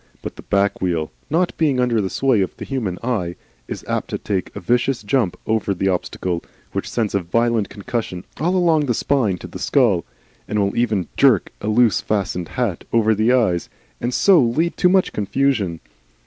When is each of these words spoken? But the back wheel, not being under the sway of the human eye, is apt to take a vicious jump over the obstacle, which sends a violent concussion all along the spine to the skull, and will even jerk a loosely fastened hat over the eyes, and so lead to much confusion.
But 0.23 0.35
the 0.35 0.41
back 0.41 0.81
wheel, 0.81 1.11
not 1.29 1.55
being 1.59 1.79
under 1.79 2.01
the 2.01 2.09
sway 2.09 2.41
of 2.41 2.57
the 2.57 2.65
human 2.65 2.97
eye, 3.03 3.35
is 3.67 3.85
apt 3.87 4.09
to 4.09 4.17
take 4.17 4.49
a 4.55 4.59
vicious 4.59 5.03
jump 5.03 5.37
over 5.45 5.75
the 5.75 5.89
obstacle, 5.89 6.43
which 6.71 6.89
sends 6.89 7.13
a 7.13 7.19
violent 7.21 7.69
concussion 7.69 8.23
all 8.39 8.55
along 8.55 8.87
the 8.87 8.95
spine 8.95 9.37
to 9.37 9.47
the 9.47 9.59
skull, 9.59 10.03
and 10.47 10.57
will 10.57 10.75
even 10.75 11.07
jerk 11.17 11.51
a 11.61 11.67
loosely 11.67 12.07
fastened 12.07 12.47
hat 12.49 12.83
over 12.91 13.13
the 13.13 13.31
eyes, 13.31 13.69
and 14.01 14.11
so 14.11 14.39
lead 14.41 14.75
to 14.77 14.89
much 14.89 15.13
confusion. 15.13 15.79